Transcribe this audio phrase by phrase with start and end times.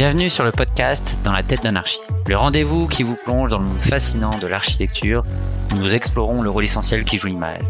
[0.00, 3.66] Bienvenue sur le podcast Dans la tête d'anarchie, le rendez-vous qui vous plonge dans le
[3.66, 5.26] monde fascinant de l'architecture
[5.70, 7.60] où nous explorons le rôle essentiel qui joue l'image.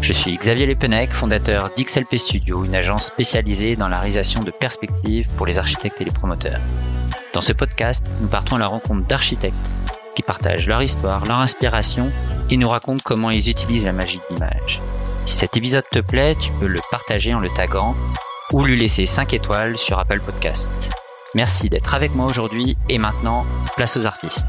[0.00, 5.28] Je suis Xavier Lepenec, fondateur d'XLP Studio, une agence spécialisée dans la réalisation de perspectives
[5.36, 6.60] pour les architectes et les promoteurs.
[7.34, 9.70] Dans ce podcast, nous partons à la rencontre d'architectes
[10.14, 12.10] qui partagent leur histoire, leur inspiration
[12.48, 14.80] et nous racontent comment ils utilisent la magie de l'image.
[15.26, 17.94] Si cet épisode te plaît, tu peux le partager en le taguant
[18.54, 20.88] ou lui laisser 5 étoiles sur Apple Podcast.
[21.36, 23.44] Merci d'être avec moi aujourd'hui et maintenant,
[23.76, 24.46] place aux artistes.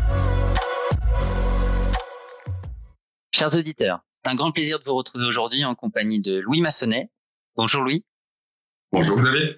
[3.34, 7.12] Chers auditeurs, c'est un grand plaisir de vous retrouver aujourd'hui en compagnie de Louis Massonnet.
[7.58, 8.06] Bonjour Louis.
[8.94, 9.58] Bonjour Xavier.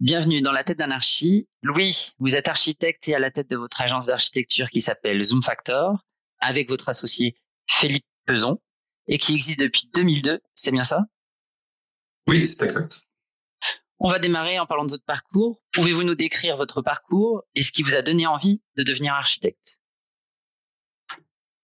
[0.00, 1.48] Bienvenue dans la tête d'anarchie.
[1.62, 5.42] Louis, vous êtes architecte et à la tête de votre agence d'architecture qui s'appelle Zoom
[5.42, 6.04] Factor
[6.40, 7.38] avec votre associé
[7.70, 8.60] Philippe Peson
[9.06, 10.42] et qui existe depuis 2002.
[10.54, 11.06] C'est bien ça?
[12.26, 13.07] Oui, c'est exact.
[14.00, 15.60] On va démarrer en parlant de votre parcours.
[15.72, 19.80] Pouvez-vous nous décrire votre parcours et ce qui vous a donné envie de devenir architecte?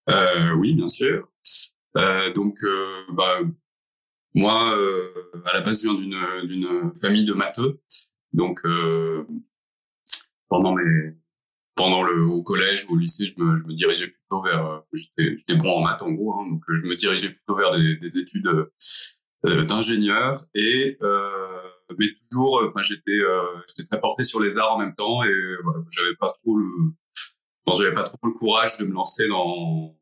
[0.09, 1.29] Euh, Oui, bien sûr.
[1.97, 3.39] Euh, donc, euh, bah,
[4.33, 4.77] moi,
[5.45, 7.81] à la base, je viens d'une famille de matheux.
[8.33, 8.61] Donc,
[10.49, 11.15] pendant le
[11.77, 16.11] au collège ou au lycée, je me, dirigeais plutôt vers j'étais bon en maths en
[16.11, 18.49] gros, hein, donc je me dirigeais plutôt vers des, des études
[19.43, 20.97] d'ingénieur et
[21.97, 25.23] mais toujours, euh, enfin, j'étais, euh, j'étais très porté sur les arts en même temps
[25.23, 26.67] et voilà, j'avais pas trop le,
[27.73, 29.95] j'avais pas trop le courage de me lancer dans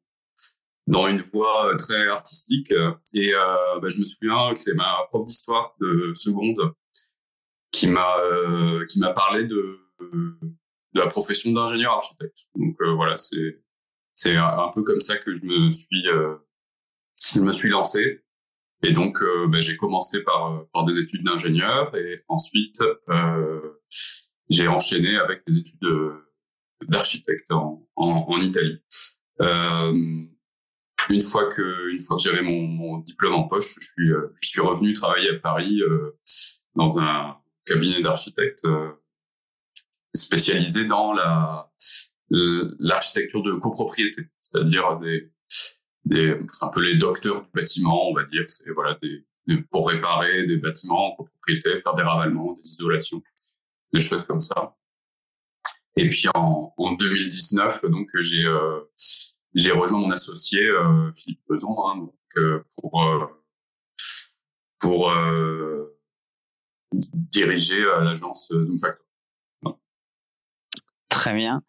[0.88, 2.72] dans une voie euh, très artistique.
[3.14, 6.74] Et euh, bah, je me souviens que c'est ma prof d'histoire de seconde
[7.72, 12.38] qui m'a euh, qui m'a parlé de de la profession d'ingénieur architecte.
[12.56, 13.62] Donc voilà, c'est
[14.16, 16.04] c'est un peu comme ça que je me suis
[17.34, 18.22] je me suis lancé.
[18.84, 23.80] Et donc, euh, ben, j'ai commencé par, euh, par des études d'ingénieur et ensuite, euh,
[24.50, 25.80] j'ai enchaîné avec des études
[26.90, 28.84] d'architecte en, en, en, Italie.
[29.42, 29.94] Euh,
[31.10, 34.10] une fois que, une fois que j'avais mon, mon, diplôme en poche, je suis,
[34.42, 35.82] je suis revenu travailler à Paris
[36.76, 38.68] dans un cabinet d'architecte
[40.14, 41.72] spécialisé dans la
[42.30, 45.33] l'architecture de copropriété, c'est-à-dire des,
[46.06, 48.44] des, un peu les docteurs du bâtiment, on va dire.
[48.48, 49.26] C'est voilà, des,
[49.72, 53.22] pour réparer des bâtiments en copropriété, faire des ravalements, des isolations,
[53.94, 54.76] des choses comme ça.
[55.96, 58.80] Et puis en, en 2019, donc j'ai euh,
[59.54, 63.28] j'ai rejoint mon associé euh, Philippe Peson, hein, donc, euh, pour euh,
[64.80, 66.00] pour euh,
[66.92, 69.06] diriger l'agence Zoom Factor.
[71.10, 71.64] Très bien.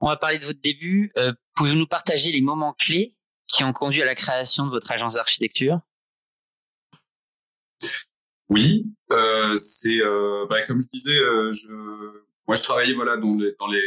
[0.00, 1.12] On va parler de votre début.
[1.54, 3.14] Pouvez-vous nous partager les moments clés
[3.46, 5.80] qui ont conduit à la création de votre agence d'architecture?
[8.48, 11.68] Oui, euh, c'est euh, bah, comme je disais, euh, je,
[12.46, 13.82] moi je travaillais voilà dans les, dans les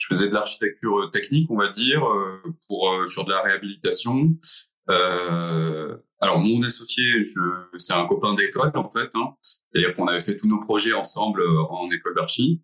[0.00, 3.42] je faisais de l'architecture euh, technique, on va dire, euh, pour euh, sur de la
[3.42, 4.34] réhabilitation.
[4.88, 7.04] alors mon associé,
[7.78, 11.42] c'est un copain d'école en fait, hein, c'est-à-dire qu'on avait fait tous nos projets ensemble
[11.70, 12.62] en école d'archi.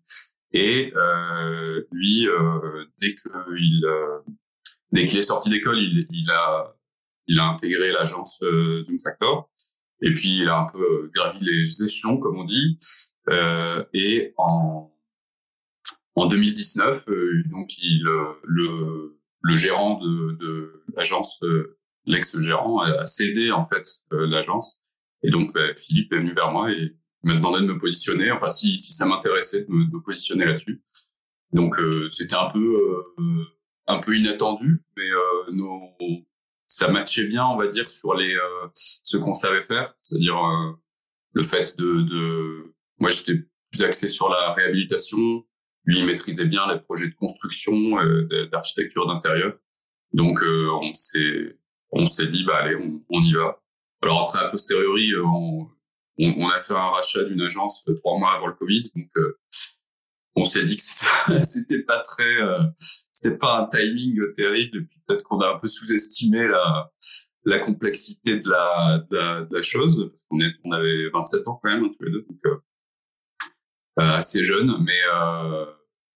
[0.51, 0.93] Et
[1.91, 2.27] lui,
[2.99, 3.85] dès qu'il
[4.91, 6.75] dès qu'il est sorti d'école, il, il, a,
[7.27, 9.49] il a intégré l'agence euh, Zoom Factor.
[10.01, 12.77] Et puis, il a un peu euh, gravi les échelons, comme on dit.
[13.29, 14.93] Euh, et en,
[16.15, 18.03] en 2019, euh, donc, il,
[18.43, 21.39] le, le gérant de, de l'agence,
[22.05, 24.81] l'ex-gérant, a, cédé, en fait, l'agence.
[25.23, 28.49] Et donc, bah, Philippe est venu vers moi et m'a demandé de me positionner, enfin,
[28.49, 30.83] si, si ça m'intéressait de me, de positionner là-dessus.
[31.53, 31.75] Donc,
[32.11, 33.03] c'était un peu
[33.87, 35.95] un peu inattendu, mais euh, nos,
[36.67, 40.73] ça matchait bien, on va dire, sur les euh, ce qu'on savait faire, c'est-à-dire euh,
[41.33, 42.73] le fait de, de...
[42.99, 45.45] moi j'étais plus axé sur la réhabilitation,
[45.85, 47.73] lui il maîtrisait bien les projets de construction,
[48.51, 49.53] d'architecture d'intérieur,
[50.13, 51.57] donc on s'est
[51.91, 53.61] on s'est dit bah allez on, on, y va.
[54.01, 55.69] Alors après a posteriori on,
[56.19, 59.09] on, a fait un rachat d'une agence trois mois avant le Covid, donc
[60.35, 62.37] on s'est dit que c'était pas très
[63.19, 66.91] c'était pas un timing terrible et puis peut-être qu'on a un peu sous-estimé la
[67.45, 71.69] la complexité de la de la, chose parce qu'on est on avait 27 ans quand
[71.69, 72.57] même hein, tous les deux donc euh,
[73.99, 75.65] euh, assez jeune mais euh,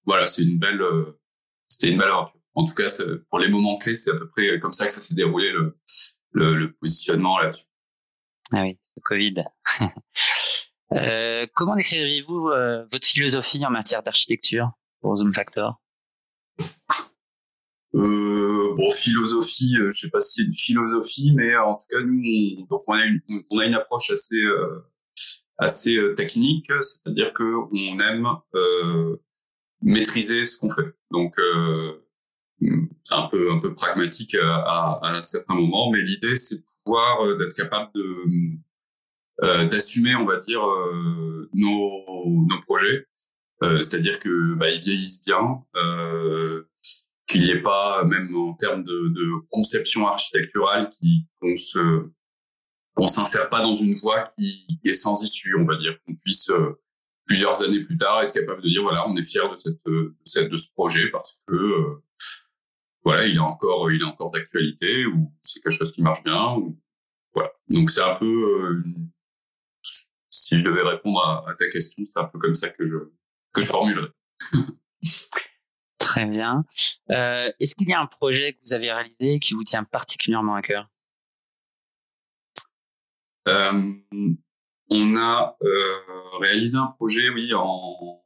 [0.06, 1.20] voilà c'est une belle euh,
[1.70, 2.40] c'était une belle aventure.
[2.54, 2.90] En tout cas
[3.30, 5.80] pour les moments clés c'est à peu près comme ça que ça s'est déroulé le,
[6.34, 7.66] le, le positionnement là-dessus.
[8.52, 9.44] Ah oui le Covid.
[11.56, 12.52] Comment décririez-vous
[12.92, 14.70] votre philosophie en matière d'architecture
[15.00, 15.81] pour Zoom Factor?
[17.94, 22.02] Euh, bon, philosophie, euh, je sais pas si c'est une philosophie, mais en tout cas,
[22.04, 24.80] nous, on, a une, approche assez, euh,
[25.58, 28.28] assez technique, c'est-à-dire que on aime
[29.82, 30.94] maîtriser ce qu'on fait.
[31.12, 31.36] Donc
[33.04, 36.64] c'est un peu un peu pragmatique à, à, à certains moments, mais l'idée c'est de
[36.86, 40.62] pouvoir d'être capable de d'assumer, on va dire,
[41.54, 43.06] nos, nos projets.
[43.64, 45.64] Euh, c'est-à-dire que bah, ils vieillissent bien,
[47.28, 50.92] qu'il n'y ait pas, même en termes de, de conception architecturale,
[51.40, 52.10] qu'on se
[52.98, 56.52] on s'insère pas dans une voie qui est sans issue, on va dire, qu'on puisse
[57.26, 60.14] plusieurs années plus tard être capable de dire voilà, on est fier de cette, de,
[60.26, 62.02] cette, de ce projet parce que
[63.04, 66.54] voilà, il est encore il est encore d'actualité ou c'est quelque chose qui marche bien
[66.56, 66.78] ou
[67.34, 67.52] voilà.
[67.70, 68.84] Donc c'est un peu
[70.30, 72.98] si je devais répondre à, ta question, c'est un peu comme ça que je,
[73.54, 74.10] que je formulerais.
[75.98, 76.66] Très bien.
[77.10, 80.56] Euh, Est-ce qu'il y a un projet que vous avez réalisé qui vous tient particulièrement
[80.56, 80.90] à cœur?
[83.48, 83.94] Euh,
[84.90, 88.18] On a euh, réalisé un projet, oui, en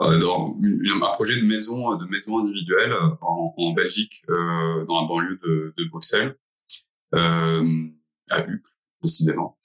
[0.00, 5.72] dans un projet de maison de maison individuelle en, en Belgique, dans la banlieue de,
[5.76, 6.36] de Bruxelles,
[7.12, 8.68] à Uccle
[8.98, 9.60] précisément.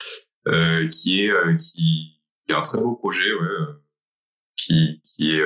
[0.45, 3.47] Qui est qui, est un très beau projet, ouais,
[4.68, 5.42] qui est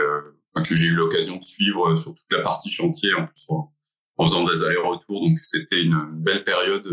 [0.64, 5.22] que j'ai eu l'occasion de suivre sur toute la partie chantier en faisant des allers-retours.
[5.22, 6.86] Donc c'était une, belle période,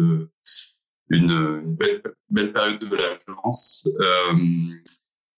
[1.11, 1.77] une,
[2.31, 3.89] belle, période de l'agence.
[4.01, 4.35] Euh,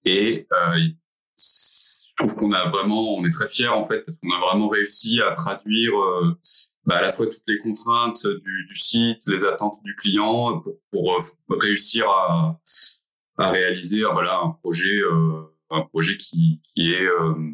[0.05, 0.79] et euh,
[1.37, 4.69] je trouve qu'on a vraiment, on est très fiers en fait parce qu'on a vraiment
[4.69, 6.39] réussi à traduire euh,
[6.85, 11.19] bah, à la fois toutes les contraintes du, site, les attentes du client pour, euh,
[11.49, 12.59] réussir à,
[13.39, 17.53] réaliser euh, voilà un projet euh, un projet qui, qui est euh,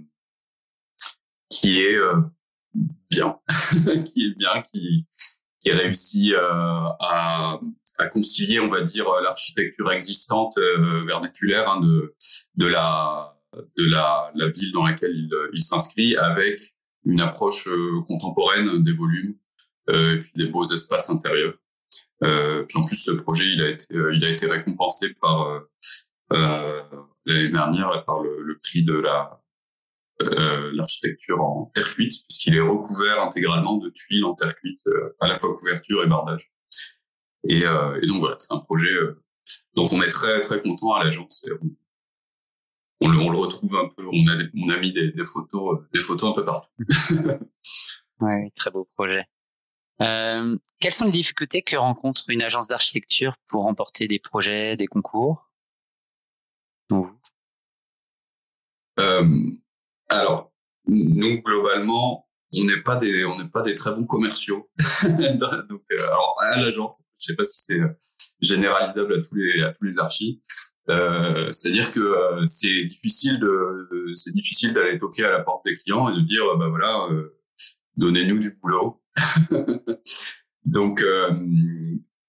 [1.51, 2.21] qui est euh,
[3.11, 3.39] bien
[4.05, 5.07] qui est bien qui
[5.61, 7.61] qui réussit à,
[7.99, 12.15] à concilier on va dire l'architecture existante vernaculaire hein, de
[12.55, 13.33] de la
[13.79, 16.61] de la, la ville dans laquelle il, il s'inscrit avec
[17.07, 19.37] une approche euh, contemporaine des volumes
[19.89, 21.55] euh, et des beaux espaces intérieurs.
[22.25, 25.63] Euh, puis en plus, ce projet, il a été, il a été récompensé par
[27.27, 29.43] l'année dernière par le, le, prix de la
[30.73, 34.81] l'architecture en terre cuite, puisqu'il est recouvert intégralement de tuiles en terre cuite,
[35.21, 36.51] à la fois couverture et bardage.
[37.47, 38.95] Et, et donc voilà, c'est un projet
[39.75, 41.45] dont on est très très content à l'agence
[43.01, 44.07] on le, on le retrouve un peu.
[44.07, 46.73] On a, on a mis des, photos, des photos un peu partout.
[48.21, 49.25] oui, très beau projet.
[50.03, 54.87] Euh, quelles sont les difficultés que rencontre une agence d'architecture pour remporter des projets, des
[54.87, 55.51] concours?
[59.01, 59.25] Euh,
[60.09, 60.53] Alors,
[60.87, 64.71] nous globalement, on n'est pas des, on n'est pas des très bons commerciaux.
[65.03, 67.81] Donc, euh, alors à l'agence, je sais pas si c'est
[68.41, 70.43] généralisable à tous les à tous les archis.
[70.89, 75.77] Euh, c'est-à-dire que euh, c'est difficile de, c'est difficile d'aller toquer à la porte des
[75.77, 77.37] clients et de dire, bah voilà, euh,
[77.97, 79.03] donnez-nous du boulot.
[80.65, 81.05] Donc,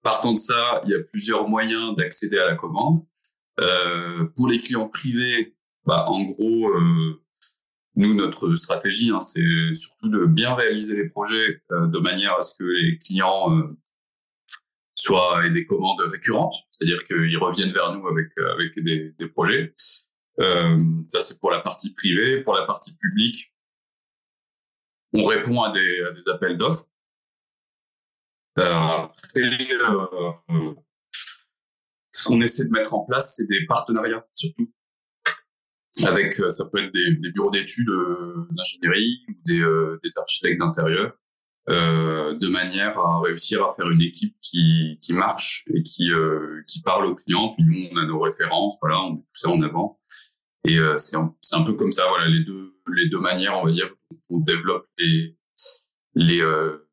[0.04, 3.04] partant de ça, il y a plusieurs moyens d'accéder à la commande.
[4.36, 5.57] pour les clients privés,
[5.88, 6.72] bah, en gros,
[7.96, 12.56] nous, notre stratégie, hein, c'est surtout de bien réaliser les projets de manière à ce
[12.56, 13.50] que les clients
[14.98, 19.74] soit des commandes récurrentes, c'est-à-dire qu'ils reviennent vers nous avec euh, avec des, des projets.
[20.40, 22.42] Euh, ça c'est pour la partie privée.
[22.42, 23.54] Pour la partie publique,
[25.14, 26.88] on répond à des, à des appels d'offres.
[28.60, 30.74] Euh, euh,
[32.12, 34.74] ce qu'on essaie de mettre en place, c'est des partenariats surtout.
[36.06, 37.90] Avec, ça peut être des, des bureaux d'études
[38.52, 41.14] d'ingénierie ou des, des architectes d'intérieur
[41.70, 46.64] euh, de manière à réussir à faire une équipe qui, qui marche et qui, euh,
[46.68, 47.54] qui parle aux clients.
[47.54, 50.00] Puis nous, on a nos références, voilà, on met ça en avant.
[50.66, 53.66] Et euh, c'est un, un, peu comme ça, voilà, les deux, les deux manières, on
[53.66, 53.90] va dire,
[54.30, 55.38] on développe les,
[56.16, 56.90] les, euh,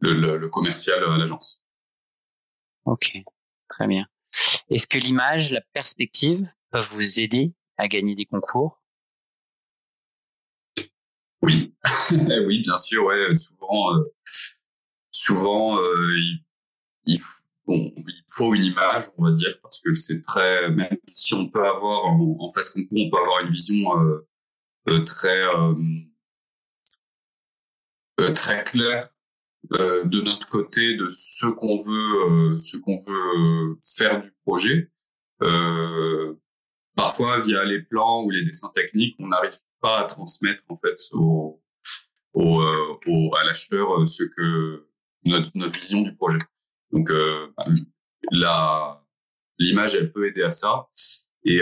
[0.00, 1.60] le, le, le, commercial à l'agence.
[2.84, 3.18] Ok,
[3.68, 4.06] très bien.
[4.70, 8.78] Est-ce que l'image, la perspective peuvent vous aider à gagner des concours
[11.42, 11.74] oui,
[12.46, 13.04] oui, bien sûr.
[13.04, 14.02] Ouais, souvent, euh,
[15.10, 16.16] souvent, euh,
[17.06, 17.18] il,
[18.28, 20.70] faut une image, on va dire, parce que c'est très.
[20.70, 24.26] Même si on peut avoir en, face concours, on peut avoir une vision euh,
[24.88, 25.42] euh très
[28.20, 29.10] euh, très claire
[29.70, 34.90] de notre côté de ce qu'on veut, ce qu'on veut faire du projet.
[36.98, 40.96] Parfois, via les plans ou les dessins techniques, on n'arrive pas à transmettre en fait
[41.12, 41.62] au,
[42.34, 44.88] au, euh, au à l'acheteur euh, ce que
[45.24, 46.40] notre, notre vision du projet.
[46.90, 47.46] Donc euh,
[48.32, 49.04] la
[49.60, 50.88] l'image, elle peut aider à ça.
[51.44, 51.60] Et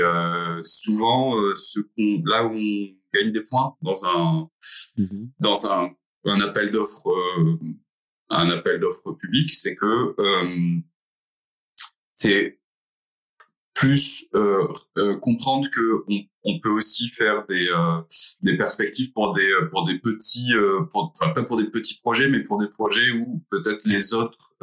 [0.64, 4.50] souvent, ce qu'on, là où on gagne des points dans un
[4.99, 5.31] mm-hmm.
[5.38, 7.14] dans un, un appel d'offres
[8.31, 10.14] un appel d'offres public, c'est que
[12.14, 12.59] c'est
[13.76, 14.66] plus euh,
[14.97, 18.00] euh, comprendre que on, on, peut aussi faire des euh,
[18.40, 20.52] des perspectives pour des pour des petits
[20.90, 24.54] pour, enfin pas pour des petits projets mais pour des projets où peut-être les autres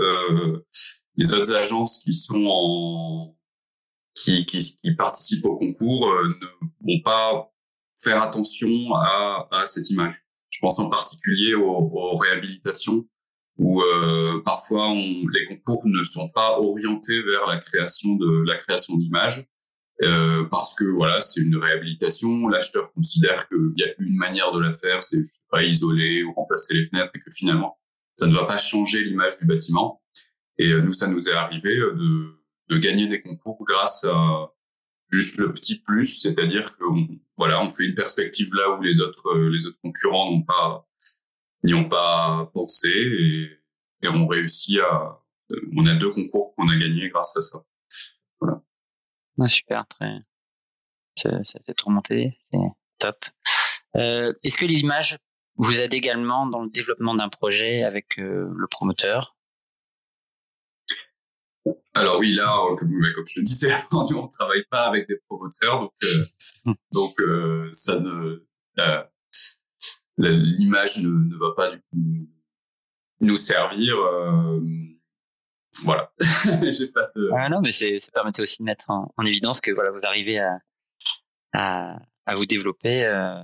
[1.16, 3.38] les autres agences qui sont en
[4.16, 6.48] qui qui, qui participent au concours ne
[6.82, 7.52] vont pas
[7.96, 10.26] faire attention à, à cette image.
[10.50, 13.08] Je pense en particulier aux, aux réhabilitations
[13.58, 18.56] où euh, parfois on, les concours ne sont pas orientés vers la création de la
[18.58, 19.46] création d'images
[20.02, 22.48] euh, parce que voilà c'est une réhabilitation.
[22.48, 26.74] L'acheteur considère qu'il y a une manière de la faire c'est pas isoler ou remplacer
[26.74, 27.78] les fenêtres et que finalement
[28.16, 30.02] ça ne va pas changer l'image du bâtiment.
[30.58, 34.52] Et euh, nous ça nous est arrivé euh, de, de gagner des concours grâce à
[35.12, 36.84] juste le petit plus c'est-à-dire que
[37.38, 40.88] voilà on fait une perspective là où les autres les autres concurrents n'ont pas
[41.64, 43.60] n'y ont pas pensé et,
[44.02, 45.20] et on réussit à.
[45.76, 47.64] On a deux concours qu'on a gagnés grâce à ça.
[48.40, 48.62] Voilà.
[49.40, 50.20] Ah, super, très.
[51.16, 52.58] Ça, s'est remonté, c'est
[52.98, 53.26] top.
[53.96, 55.18] Euh, Est-ce que l'image
[55.58, 59.36] vous aide également dans le développement d'un projet avec euh, le promoteur?
[61.94, 65.82] Alors oui, là, comme, comme je le disais, on ne travaille pas avec des promoteurs,
[65.82, 68.46] donc euh, donc euh, ça ne
[70.18, 72.28] l'image ne, ne, va pas du coup
[73.22, 73.98] nous servir.
[73.98, 74.60] Euh,
[75.84, 76.12] voilà.
[76.72, 77.30] J'ai pas de...
[77.36, 80.06] Ah non, mais c'est, ça permettait aussi de mettre en, en, évidence que voilà, vous
[80.06, 80.60] arrivez à,
[81.54, 83.42] à, à vous développer euh,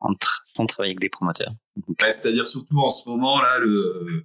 [0.00, 0.12] en
[0.54, 1.52] sans travailler avec des promoteurs.
[2.00, 4.24] Ouais, c'est-à-dire surtout en ce moment là, le,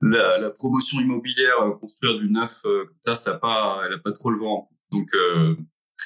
[0.00, 3.98] la, la promotion immobilière, euh, construire du neuf euh, comme ça, ça pas, elle a
[3.98, 4.66] pas trop le vent.
[4.92, 5.56] Donc, euh,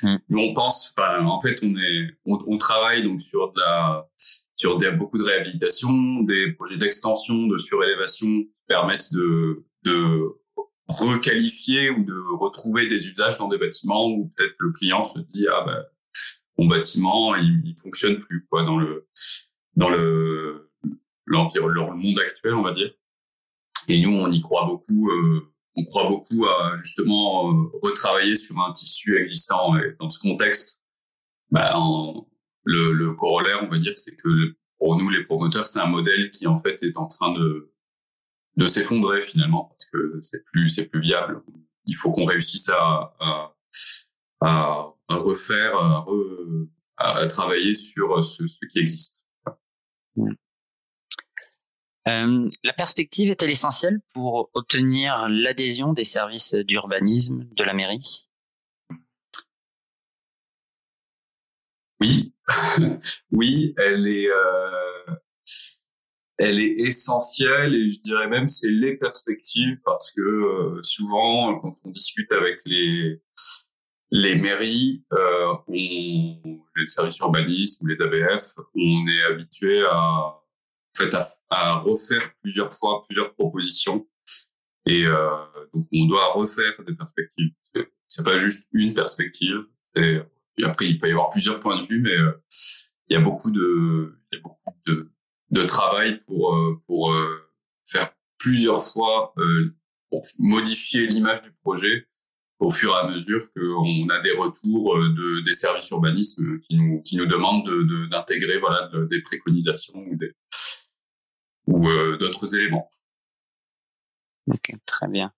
[0.02, 0.18] mm.
[0.36, 4.08] on pense, en fait, on est, on, on, travaille donc sur de la
[4.60, 10.36] sur des, beaucoup de réhabilitation, des projets d'extension, de surélévation permettent de, de
[10.86, 15.46] requalifier ou de retrouver des usages dans des bâtiments où peut-être le client se dit
[15.48, 15.82] ah ben
[16.58, 19.08] mon bâtiment il, il fonctionne plus quoi dans le
[19.76, 20.70] dans le
[21.24, 22.92] l'environnement le monde actuel on va dire.
[23.88, 25.40] Et nous on y croit beaucoup euh,
[25.74, 29.78] on croit beaucoup à justement euh, retravailler sur un tissu existant.
[29.78, 30.82] Et dans ce contexte
[31.50, 32.26] bah, en,
[32.64, 36.30] le, le corollaire, on va dire, c'est que pour nous, les promoteurs, c'est un modèle
[36.30, 37.72] qui en fait est en train de
[38.56, 41.42] de s'effondrer finalement parce que c'est plus c'est plus viable.
[41.84, 43.54] Il faut qu'on réussisse à, à,
[44.40, 46.06] à, refaire, à,
[46.98, 49.24] à, travailler sur ce, ce qui existe.
[52.08, 58.28] Euh, la perspective est-elle essentielle pour obtenir l'adhésion des services d'urbanisme de la mairie?
[62.00, 62.32] Oui,
[63.30, 65.14] oui, elle est, euh,
[66.38, 71.76] elle est essentielle et je dirais même c'est les perspectives parce que euh, souvent quand
[71.84, 73.20] on discute avec les
[74.12, 80.42] les mairies, euh, les services urbanisme, les ABF, on est habitué à en
[80.96, 84.08] fait à, à, refaire plusieurs fois plusieurs propositions
[84.86, 87.52] et donc on doit refaire des perspectives.
[88.08, 89.64] C'est pas juste une perspective,
[89.94, 90.24] c'est
[90.58, 92.32] et après, il peut y avoir plusieurs points de vue, mais euh,
[93.08, 95.10] il y a beaucoup de, il y a beaucoup de,
[95.50, 97.50] de travail pour euh, pour euh,
[97.84, 99.34] faire plusieurs fois
[100.10, 102.06] pour modifier l'image du projet
[102.58, 107.02] au fur et à mesure qu'on a des retours de des services urbanisme qui nous
[107.02, 110.32] qui nous demandent de d'intégrer voilà des préconisations ou des
[111.66, 112.88] ou d'autres éléments.
[114.46, 115.32] Ok, très bien.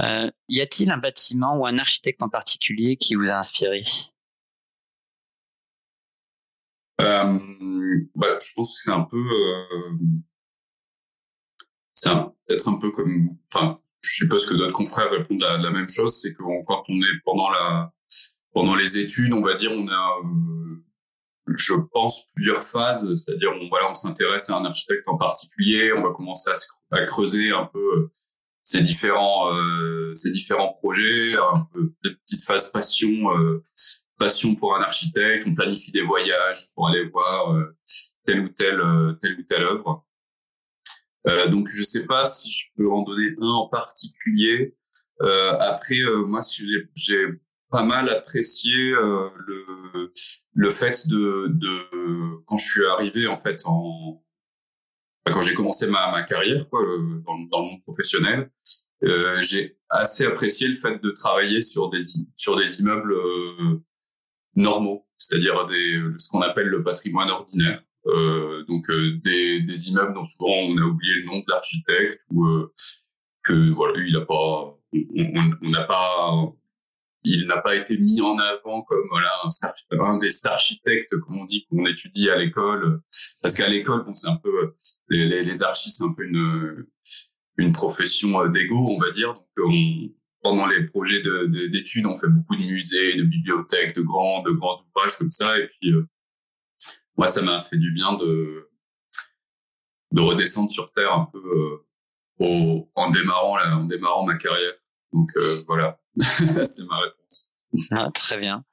[0.00, 3.82] Euh, y a-t-il un bâtiment ou un architecte en particulier qui vous a inspiré?
[3.82, 4.17] euh,
[6.98, 9.98] bah, je pense que c'est un peu, euh,
[11.94, 12.10] c'est
[12.46, 16.20] peut-être un peu comme, enfin, je suppose que d'autres confrères répondent à la même chose,
[16.20, 17.92] c'est que quand on est pendant la,
[18.52, 23.68] pendant les études, on va dire, on a, euh, je pense, plusieurs phases, c'est-à-dire, on,
[23.68, 26.50] voilà, on s'intéresse à un architecte en particulier, on va commencer
[26.90, 28.12] à, creuser un peu euh,
[28.64, 33.62] ces différents, euh, ces différents projets, un peu, petite phase passion, euh,
[34.18, 37.76] passion pour un architecte, on planifie des voyages pour aller voir euh,
[38.26, 40.04] telle ou telle euh, telle ou telle œuvre.
[41.26, 44.76] Euh, donc je sais pas si je peux en donner un en particulier.
[45.22, 46.40] Euh, après, moi,
[46.94, 47.26] j'ai
[47.70, 50.12] pas mal apprécié le
[50.54, 54.22] le fait de, de quand je suis arrivé en fait en
[55.24, 56.80] quand j'ai commencé ma, ma carrière quoi,
[57.26, 58.50] dans, dans le monde professionnel,
[59.04, 62.00] euh, j'ai assez apprécié le fait de travailler sur des
[62.36, 63.80] sur des immeubles euh,
[64.58, 67.80] normaux, c'est-à-dire des ce qu'on appelle le patrimoine ordinaire.
[68.06, 72.20] Euh, donc euh, des, des immeubles dont souvent on a oublié le nom de l'architecte
[72.30, 72.72] ou euh,
[73.44, 74.78] que voilà il a pas
[75.62, 76.32] on n'a pas
[77.24, 79.28] il n'a pas été mis en avant comme voilà
[80.00, 83.02] un, des architectes comme on dit qu'on étudie à l'école
[83.42, 84.72] parce qu'à l'école bon c'est un peu
[85.10, 86.86] les, les, les archis c'est un peu une
[87.58, 89.34] une profession euh, d'ego, on va dire.
[89.34, 90.08] Donc, on,
[90.48, 91.22] pendant les projets
[91.68, 95.58] d'études, on fait beaucoup de musées, de bibliothèques, de grands, de grands ouvrages comme ça.
[95.58, 96.08] Et puis, euh,
[97.18, 98.70] moi, ça m'a fait du bien de,
[100.12, 101.86] de redescendre sur terre un peu euh,
[102.38, 104.72] au, en démarrant là, en démarrant ma carrière.
[105.12, 105.30] Donc
[105.66, 107.50] voilà, c'est ma réponse.
[107.90, 108.64] Ah, très bien.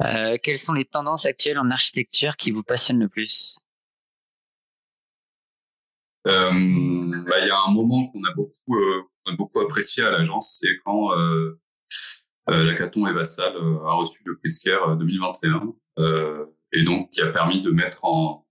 [0.00, 3.58] Euh, quelles sont les tendances actuelles en architecture qui vous passionnent le plus?
[6.26, 6.50] Euh,
[7.28, 8.78] bah, il y a un moment qu'on a beaucoup,
[9.26, 11.60] euh, a beaucoup apprécié à l'agence, c'est quand euh,
[12.50, 15.74] euh, l'Acaton et Vassal a reçu le prix Sker 2021,
[16.72, 18.46] et donc qui a permis de mettre en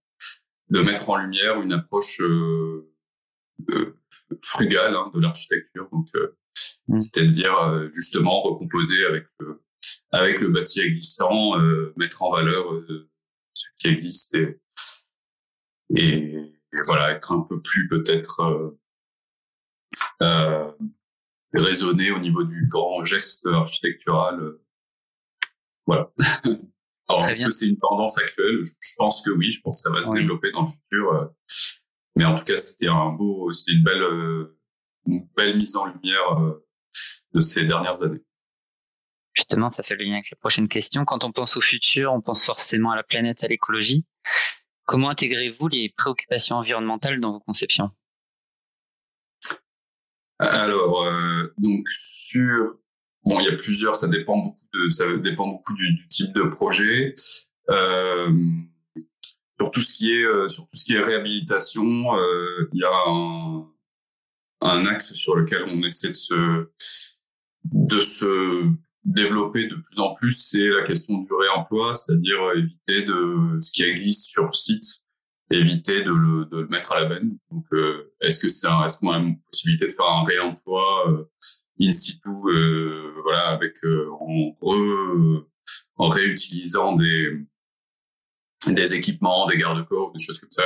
[0.69, 2.19] de mettre en lumière une approche
[4.41, 6.07] frugale hein, de l'architecture, donc
[6.87, 6.99] mmh.
[6.99, 9.61] c'est-à-dire justement recomposer avec le,
[10.11, 11.55] avec le bâti existant,
[11.97, 12.65] mettre en valeur
[13.53, 14.57] ce qui existe et,
[15.95, 18.73] et voilà, être un peu plus peut-être
[20.21, 20.71] euh,
[21.55, 24.39] euh, raisonné au niveau du grand geste architectural.
[24.39, 24.65] Euh,
[25.85, 26.11] voilà.
[27.09, 28.61] Alors, est-ce que c'est une tendance actuelle?
[28.63, 31.13] Je, pense que oui, je pense que ça va se développer dans le futur.
[31.13, 31.25] Euh.
[32.15, 34.47] mais en tout cas, c'était un beau, c'est une belle,
[35.05, 36.55] une belle mise en lumière
[37.33, 38.23] de ces dernières années.
[39.33, 41.05] Justement, ça fait le lien avec la prochaine question.
[41.05, 44.05] Quand on pense au futur, on pense forcément à la planète, à l'écologie.
[44.85, 47.91] Comment intégrez-vous les préoccupations environnementales dans vos conceptions?
[50.49, 52.77] Alors, euh, donc sur
[53.23, 54.59] bon, il y a plusieurs, ça dépend beaucoup
[54.89, 57.13] ça dépend beaucoup du, type de projet.
[57.69, 58.29] Euh,
[59.59, 61.83] sur tout ce qui est euh, sur tout ce qui est réhabilitation,
[62.73, 63.67] il y a un,
[64.61, 66.67] un axe sur lequel on essaie de se
[67.71, 68.69] de se
[69.05, 73.83] développer de plus en plus, c'est la question du réemploi, c'est-à-dire éviter de ce qui
[73.83, 75.02] existe sur site,
[75.51, 77.37] éviter de le, de le mettre à la benne.
[77.51, 81.25] Donc, euh, est-ce que c'est est-ce qu'on a une possibilité de faire un réemploi euh,
[81.81, 83.75] in situ, euh, voilà, avec
[84.21, 84.55] en,
[85.97, 87.39] en réutilisant des
[88.67, 90.63] des équipements, des garde-corps, des choses comme ça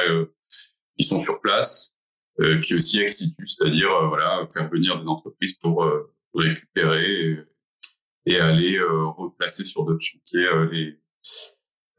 [0.98, 1.96] qui sont sur place,
[2.38, 5.84] puis aussi ex c'est-à-dire voilà faire venir des entreprises pour
[6.36, 7.44] récupérer
[8.28, 11.07] et aller euh, replacer sur d'autres chantiers euh, les, euh,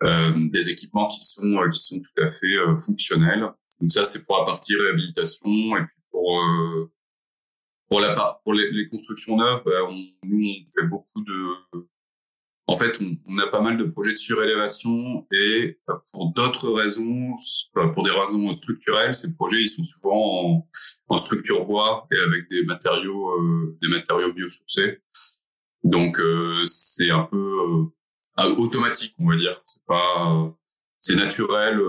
[0.02, 3.46] des équipements qui sont qui sont tout à fait fonctionnels.
[3.80, 6.40] Donc ça c'est pour la partie réhabilitation et puis pour
[7.88, 11.86] pour la pour les, les constructions neuves, bah, on, nous on fait beaucoup de
[12.68, 15.78] en fait, on, on, a pas mal de projets de surélévation et
[16.12, 17.34] pour d'autres raisons,
[17.94, 20.68] pour des raisons structurelles, ces projets ils sont souvent en,
[21.08, 25.00] en structure bois et avec des matériaux euh, des matériaux biosourcés.
[25.82, 27.84] Donc euh, c'est un peu euh,
[28.46, 29.60] automatique, on va dire.
[29.66, 30.54] C'est pas,
[31.00, 31.80] c'est naturel.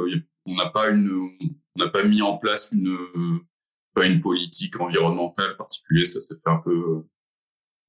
[0.45, 3.41] On n'a pas une, on n'a pas mis en place une,
[3.93, 6.07] pas une politique environnementale particulière.
[6.07, 7.03] Ça s'est fait un peu,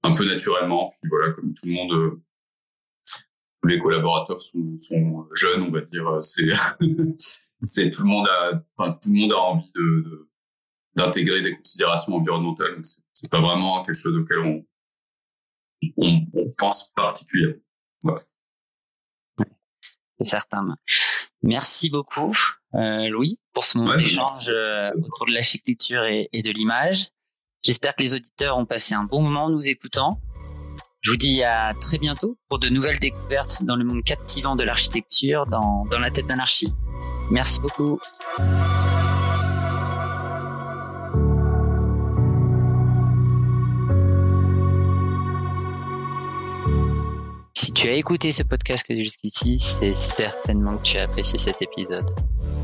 [0.03, 0.91] un peu naturellement.
[1.01, 2.21] Puis voilà, comme tout le monde,
[3.63, 6.19] tous les collaborateurs sont, sont jeunes, on va dire.
[6.23, 6.53] C'est,
[7.65, 10.29] c'est tout le monde a, enfin, tout le monde a envie de,
[10.95, 12.81] d'intégrer des considérations environnementales.
[12.85, 14.65] C'est pas vraiment quelque chose auquel on,
[15.97, 16.27] on,
[16.59, 17.61] pense particulièrement.
[20.21, 20.67] C'est certain.
[21.43, 22.37] Merci beaucoup,
[22.75, 27.09] euh, Louis, pour ce moment d'échange euh, autour de l'architecture et, de l'image.
[27.63, 30.21] J'espère que les auditeurs ont passé un bon moment en nous écoutant.
[31.01, 34.63] Je vous dis à très bientôt pour de nouvelles découvertes dans le monde captivant de
[34.63, 36.71] l'architecture dans, dans la tête d'anarchie.
[37.31, 37.99] Merci beaucoup.
[47.81, 52.05] Tu as écouté ce podcast jusqu'ici, c'est certainement que tu as apprécié cet épisode.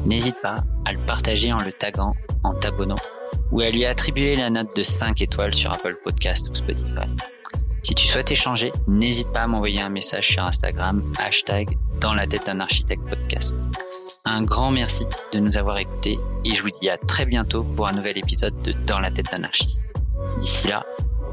[0.05, 2.12] N'hésite pas à le partager en le taguant,
[2.44, 2.98] en t'abonnant
[3.50, 7.09] ou à lui attribuer la note de 5 étoiles sur Apple Podcast ou Spotify.
[7.83, 12.26] Si tu souhaites échanger, n'hésite pas à m'envoyer un message sur Instagram, hashtag dans la
[12.26, 13.57] tête d'un architecte podcast.
[14.26, 17.88] Un grand merci de nous avoir écoutés et je vous dis à très bientôt pour
[17.88, 19.79] un nouvel épisode de Dans la tête d'anarchie.
[20.40, 20.85] D'ici là,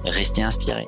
[0.05, 0.87] restez inspirés.